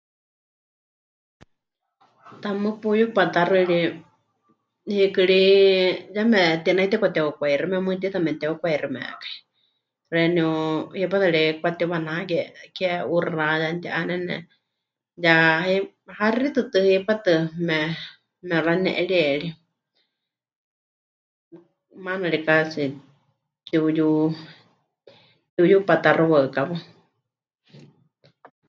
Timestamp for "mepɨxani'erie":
18.47-19.27